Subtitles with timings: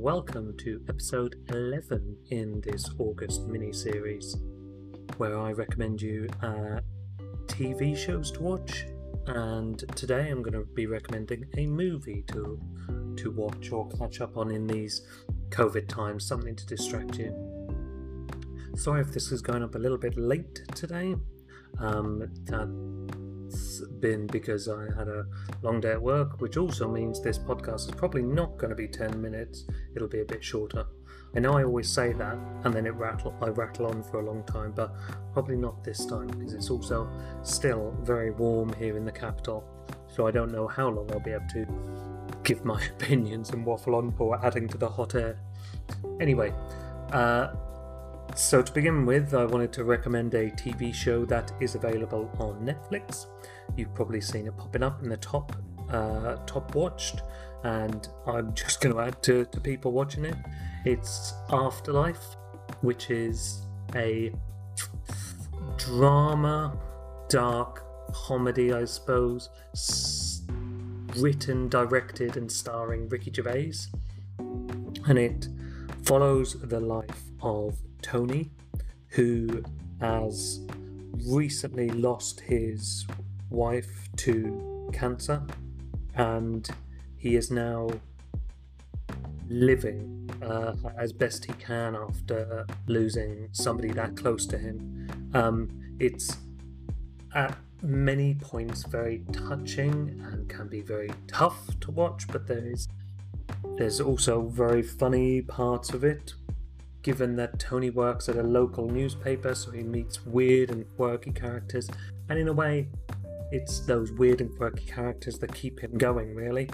[0.00, 4.34] welcome to episode 11 in this August mini series,
[5.18, 6.80] where I recommend you uh,
[7.48, 8.86] TV shows to watch.
[9.26, 12.58] And today I'm going to be recommending a movie to
[13.18, 15.02] to watch or catch up on in these
[15.50, 17.34] COVID times, something to distract you.
[18.76, 21.14] Sorry if this is going up a little bit late today.
[21.78, 22.32] Um,
[23.80, 25.26] been because I had a
[25.62, 28.88] long day at work, which also means this podcast is probably not going to be
[28.88, 29.66] 10 minutes.
[29.94, 30.86] It'll be a bit shorter.
[31.34, 34.24] I know I always say that, and then it rattle I rattle on for a
[34.24, 34.92] long time, but
[35.32, 37.08] probably not this time because it's also
[37.42, 39.64] still very warm here in the capital.
[40.08, 41.66] So I don't know how long I'll be able to
[42.42, 45.38] give my opinions and waffle on for adding to the hot air.
[46.20, 46.52] Anyway,
[47.12, 47.54] uh,
[48.34, 52.64] so, to begin with, I wanted to recommend a TV show that is available on
[52.64, 53.26] Netflix.
[53.76, 55.56] You've probably seen it popping up in the top
[55.90, 57.22] uh, top watched,
[57.64, 60.36] and I'm just going to add to, to people watching it.
[60.84, 62.36] It's Afterlife,
[62.82, 64.32] which is a
[65.76, 66.78] drama,
[67.28, 70.42] dark comedy, I suppose, s-
[71.16, 73.72] written, directed, and starring Ricky Gervais,
[74.38, 75.48] and it
[76.10, 78.50] follows the life of Tony,
[79.10, 79.62] who
[80.00, 80.58] has
[81.24, 83.06] recently lost his
[83.48, 85.40] wife to cancer
[86.16, 86.68] and
[87.16, 87.88] he is now
[89.48, 95.08] living uh, as best he can after losing somebody that close to him.
[95.32, 95.68] Um,
[96.00, 96.38] it's
[97.36, 102.88] at many points very touching and can be very tough to watch, but there is
[103.80, 106.34] there's also very funny parts of it
[107.02, 111.88] given that Tony works at a local newspaper, so he meets weird and quirky characters,
[112.28, 112.88] and in a way,
[113.50, 116.68] it's those weird and quirky characters that keep him going, really.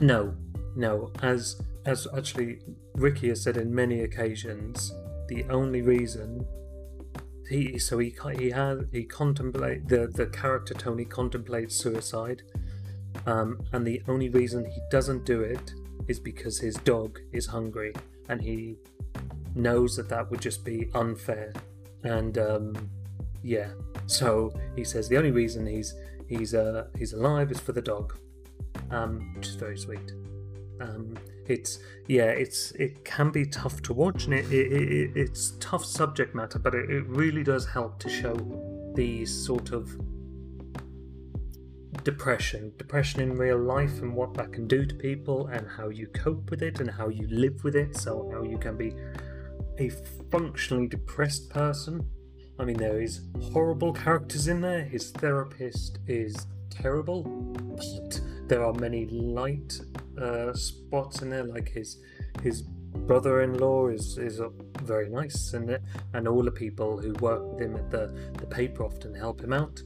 [0.00, 0.34] No,
[0.74, 2.58] no, as as actually
[2.94, 4.92] Ricky has said in many occasions,
[5.28, 6.44] the only reason
[7.48, 12.42] he so he he has he contemplate the the character Tony contemplates suicide,
[13.26, 15.72] um, and the only reason he doesn't do it
[16.08, 17.92] is because his dog is hungry
[18.28, 18.76] and he
[19.54, 21.52] knows that that would just be unfair.
[22.04, 22.90] And um,
[23.42, 23.70] yeah,
[24.06, 25.94] so he says the only reason he's
[26.28, 28.16] he's uh, he's alive is for the dog,
[28.90, 30.12] um, which is very sweet.
[30.80, 31.16] Um,
[31.46, 35.84] it's yeah, it's it can be tough to watch, and it, it, it it's tough
[35.84, 38.34] subject matter, but it, it really does help to show
[38.94, 39.96] these sort of
[42.06, 46.06] depression, depression in real life, and what that can do to people, and how you
[46.06, 47.96] cope with it, and how you live with it.
[47.96, 48.94] So how you can be
[49.78, 49.90] a
[50.30, 52.08] functionally depressed person.
[52.60, 53.22] I mean, there is
[53.52, 54.84] horrible characters in there.
[54.84, 59.72] His therapist is terrible, but there are many light
[60.16, 61.98] uh, spots in there, like his
[62.40, 62.62] his
[63.08, 64.40] brother-in-law is is
[64.84, 65.76] very nice, and
[66.14, 68.06] and all the people who work with him at the
[68.38, 69.82] the paper often help him out.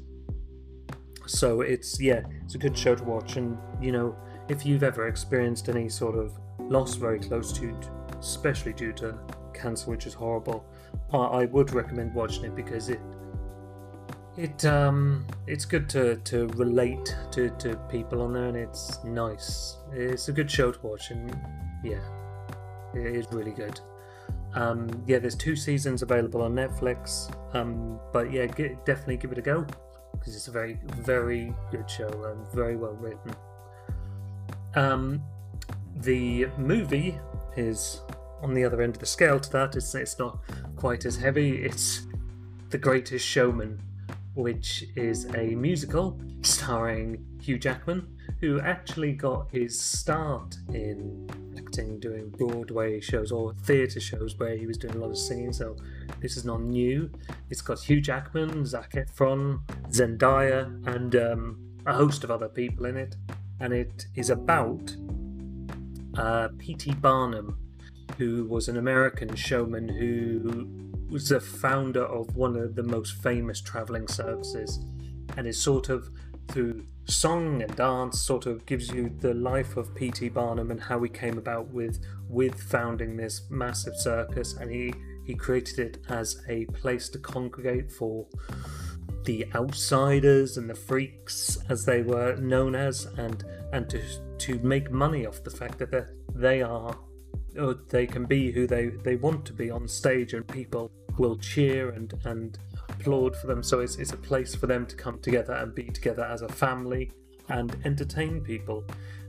[1.31, 4.17] So it's yeah, it's a good show to watch, and you know,
[4.49, 7.73] if you've ever experienced any sort of loss very close to,
[8.19, 9.17] especially due to
[9.55, 10.65] cancer, which is horrible,
[11.13, 13.01] I, would recommend watching it because it
[14.37, 19.77] it um it's good to to relate to to people on there, and it's nice.
[19.93, 21.31] It's a good show to watch, and
[21.85, 22.03] yeah,
[22.93, 23.79] it is really good.
[24.55, 27.33] Um, yeah, there's two seasons available on Netflix.
[27.55, 29.65] Um, but yeah, get, definitely give it a go
[30.13, 33.35] because it's a very, very good show and very well written.
[34.75, 35.23] Um,
[35.97, 37.19] the movie
[37.57, 38.01] is
[38.43, 39.77] on the other end of the scale to that.
[39.77, 40.39] It's, it's not
[40.77, 41.63] quite as heavy.
[41.63, 42.07] It's
[42.71, 43.81] The Greatest Showman,
[44.35, 51.29] which is a musical starring Hugh Jackman, who actually got his start in
[51.81, 55.53] acting, doing Broadway shows or theatre shows where he was doing a lot of singing.
[55.53, 55.77] So
[56.21, 57.11] this is not new.
[57.49, 62.97] It's got Hugh Jackman, Zac Efron, Zendaya, and um, a host of other people in
[62.97, 63.17] it.
[63.61, 64.95] And it is about
[66.17, 66.95] uh, P.T.
[66.95, 67.59] Barnum,
[68.19, 70.69] who was an American showman who
[71.11, 74.79] was the founder of one of the most famous traveling circuses
[75.37, 76.09] and is sort of
[76.51, 80.29] through song and dance sort of gives you the life of P.T.
[80.29, 81.99] Barnum and how he came about with
[82.29, 84.93] with founding this massive circus and he
[85.27, 88.27] he created it as a place to congregate for
[89.25, 94.03] the outsiders and the freaks as they were known as and and to
[94.39, 96.97] to make money off the fact that they are
[97.89, 101.91] they can be who they, they want to be on stage and people will cheer
[101.91, 102.59] and, and
[103.01, 103.63] applaud for them.
[103.63, 106.49] So it's, it's a place for them to come together and be together as a
[106.49, 107.11] family
[107.49, 108.85] and entertain people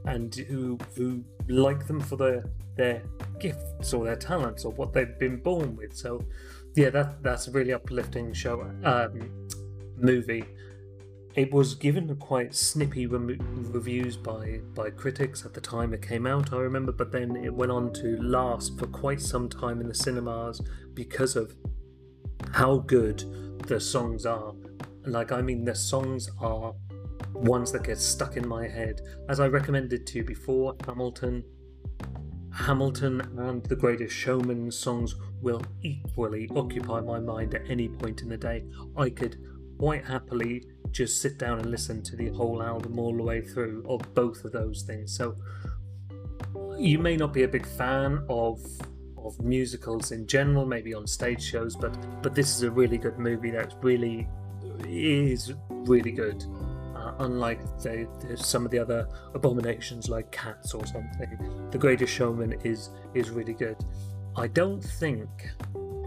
[0.06, 2.44] and who, who like them for their
[2.76, 3.04] their
[3.40, 5.96] gifts or their talents or what they've been born with.
[5.96, 6.24] So,
[6.76, 9.48] yeah, that that's a really uplifting show um,
[9.98, 10.46] movie.
[11.36, 13.38] It was given quite snippy rem-
[13.72, 16.54] reviews by by critics at the time it came out.
[16.54, 19.94] I remember, but then it went on to last for quite some time in the
[19.94, 20.62] cinemas
[20.94, 21.56] because of
[22.52, 23.24] how good
[23.68, 24.54] the songs are.
[25.06, 26.74] Like, I mean, the songs are
[27.34, 29.02] ones that get stuck in my head.
[29.30, 31.44] As I recommended to you before, Hamilton,
[32.54, 38.30] Hamilton and The Greatest Showman songs will equally occupy my mind at any point in
[38.30, 38.64] the day.
[38.96, 39.38] I could
[39.80, 43.84] quite happily just sit down and listen to the whole album all the way through
[43.88, 45.16] of both of those things.
[45.16, 45.36] So
[46.78, 48.60] you may not be a big fan of
[49.24, 53.18] of musicals in general, maybe on stage shows, but but this is a really good
[53.18, 54.28] movie that really
[54.88, 56.44] is really good.
[56.96, 62.14] Uh, unlike the, the, some of the other abominations like Cats or something, The Greatest
[62.14, 63.78] Showman is is really good.
[64.36, 65.50] I don't think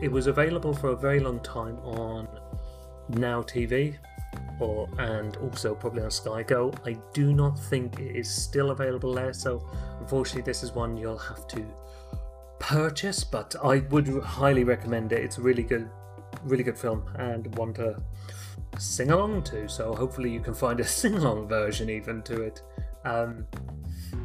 [0.01, 2.29] it was available for a very long time on
[3.09, 3.97] Now TV
[4.61, 6.73] or and also probably on Sky Go.
[6.85, 9.69] I do not think it is still available there, so
[10.01, 11.65] unfortunately this is one you'll have to
[12.65, 15.23] purchase, but I would highly recommend it.
[15.23, 15.89] It's a really good
[16.45, 18.03] really good film and one to
[18.79, 19.69] sing along to.
[19.69, 22.63] So hopefully you can find a sing along version even to it.
[23.05, 23.47] Um,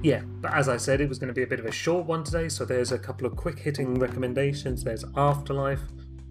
[0.01, 2.05] yeah, but as I said, it was going to be a bit of a short
[2.05, 2.47] one today.
[2.47, 4.83] So there's a couple of quick hitting recommendations.
[4.83, 5.81] There's Afterlife,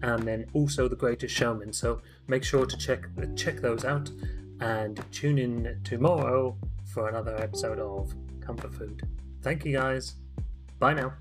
[0.01, 1.73] and then also The Greatest Showman.
[1.73, 4.09] So make sure to check check those out,
[4.61, 9.03] and tune in tomorrow for another episode of Comfort Food.
[9.43, 10.15] Thank you guys.
[10.79, 11.13] Bye now.